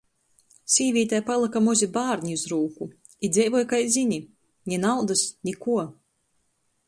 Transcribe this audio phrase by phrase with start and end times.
[0.75, 2.87] Sīvītei palyka mozi bārni iz rūku.
[3.29, 4.19] I dzeivoj, kai zyni.
[4.71, 5.85] Ni naudys, ni kuo.